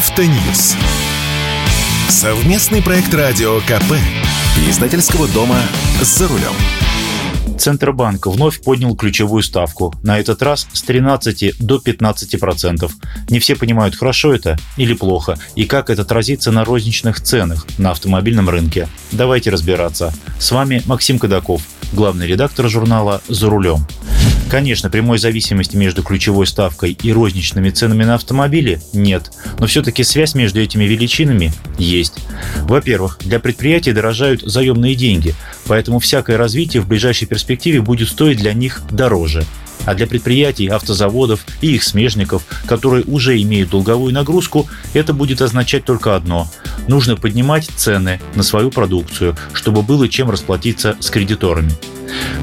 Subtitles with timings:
[0.00, 0.76] Автоньюз.
[2.08, 3.96] Совместный проект радио КП.
[4.66, 5.58] Издательского дома
[6.00, 6.54] «За рулем».
[7.58, 12.90] Центробанк вновь поднял ключевую ставку, на этот раз с 13 до 15%.
[13.28, 17.90] Не все понимают, хорошо это или плохо, и как это отразится на розничных ценах на
[17.90, 18.88] автомобильном рынке.
[19.12, 20.14] Давайте разбираться.
[20.38, 21.60] С вами Максим Кадаков,
[21.92, 23.86] главный редактор журнала «За рулем».
[24.50, 29.30] Конечно, прямой зависимости между ключевой ставкой и розничными ценами на автомобили нет,
[29.60, 32.14] но все-таки связь между этими величинами есть.
[32.62, 35.36] Во-первых, для предприятий дорожают заемные деньги,
[35.66, 39.44] поэтому всякое развитие в ближайшей перспективе будет стоить для них дороже.
[39.86, 45.84] А для предприятий, автозаводов и их смежников, которые уже имеют долговую нагрузку, это будет означать
[45.84, 46.50] только одно–
[46.88, 51.72] нужно поднимать цены на свою продукцию, чтобы было чем расплатиться с кредиторами.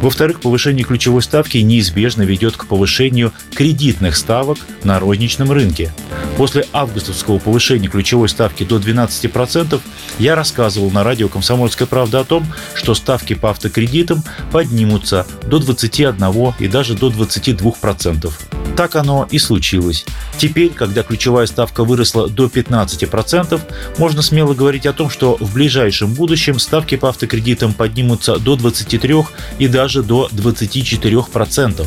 [0.00, 5.92] Во-вторых, повышение ключевой ставки неизбежно ведет к повышению кредитных ставок на розничном рынке.
[6.36, 9.80] После августовского повышения ключевой ставки до 12%
[10.18, 14.22] я рассказывал на радио «Комсомольская правда» о том, что ставки по автокредитам
[14.52, 18.55] поднимутся до 21 и даже до 22%.
[18.76, 20.04] Так оно и случилось.
[20.36, 23.60] Теперь, когда ключевая ставка выросла до 15%,
[23.96, 29.14] можно смело говорить о том, что в ближайшем будущем ставки по автокредитам поднимутся до 23
[29.58, 31.86] и даже до 24%.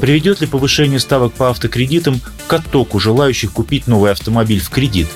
[0.00, 5.06] Приведет ли повышение ставок по автокредитам к оттоку желающих купить новый автомобиль в кредит?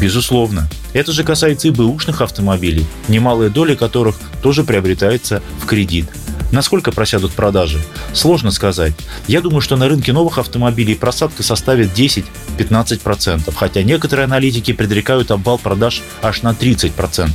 [0.00, 0.68] Безусловно.
[0.92, 6.06] Это же касается и бэушных автомобилей, немалая доля которых тоже приобретается в кредит.
[6.50, 7.80] Насколько просядут продажи?
[8.12, 8.94] Сложно сказать.
[9.26, 15.58] Я думаю, что на рынке новых автомобилей просадка составит 10-15%, хотя некоторые аналитики предрекают обвал
[15.58, 17.30] продаж аж на 30%.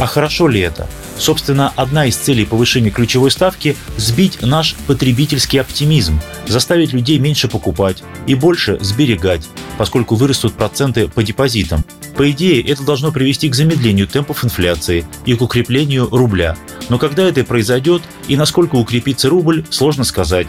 [0.00, 0.88] А хорошо ли это?
[1.18, 8.02] Собственно, одна из целей повышения ключевой ставки– сбить наш потребительский оптимизм, заставить людей меньше покупать
[8.26, 9.48] и больше сберегать,
[9.78, 11.84] поскольку вырастут проценты по депозитам.
[12.16, 16.56] По идее, это должно привести к замедлению темпов инфляции и к укреплению рубля.
[16.88, 20.48] Но когда это произойдет и насколько укрепится рубль, сложно сказать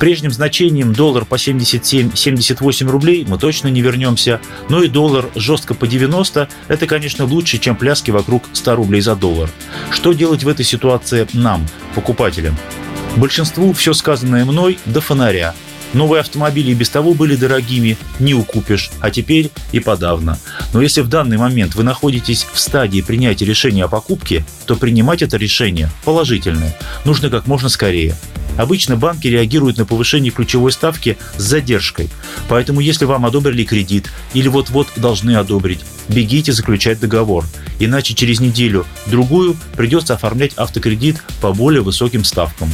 [0.00, 4.40] прежним значениям доллар по 77-78 рублей мы точно не вернемся,
[4.70, 9.14] но и доллар жестко по 90– это, конечно, лучше, чем пляски вокруг 100 рублей за
[9.14, 9.50] доллар.
[9.90, 12.56] Что делать в этой ситуации нам, покупателям?
[13.16, 15.54] Большинству все сказанное мной до фонаря.
[15.92, 20.38] Новые автомобили и без того были дорогими, не укупишь, а теперь и подавно.
[20.72, 25.20] Но если в данный момент вы находитесь в стадии принятия решения о покупке, то принимать
[25.20, 26.74] это решение положительное
[27.04, 28.14] нужно как можно скорее.
[28.56, 32.10] Обычно банки реагируют на повышение ключевой ставки с задержкой.
[32.48, 37.44] Поэтому если вам одобрили кредит или вот-вот должны одобрить, бегите заключать договор.
[37.78, 42.72] Иначе через неделю-другую придется оформлять автокредит по более высоким ставкам.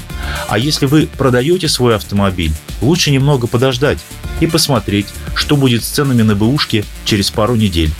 [0.48, 3.98] А если вы продаете свой автомобиль, лучше немного подождать
[4.40, 7.90] и посмотреть, что будет с ценами на бэушке через пару недель.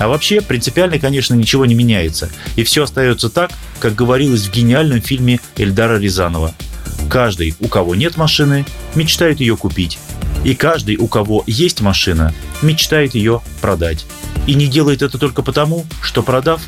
[0.00, 2.30] А вообще, принципиально, конечно, ничего не меняется.
[2.56, 6.54] И все остается так, как говорилось в гениальном фильме Эльдара Рязанова–
[7.08, 9.98] Каждый, у кого нет машины, мечтает ее купить.
[10.44, 14.06] И каждый, у кого есть машина, мечтает ее продать.
[14.46, 16.60] И не делает это только потому, что продав,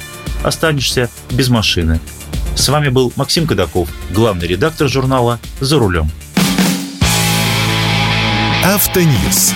[0.43, 2.00] останешься без машины.
[2.56, 6.10] С вами был Максим Кадаков, главный редактор журнала «За рулем».
[8.65, 9.55] Автоньюз.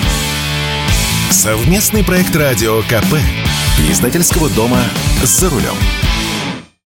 [1.30, 3.16] Совместный проект радио КП.
[3.90, 4.80] Издательского дома
[5.24, 5.74] «За рулем».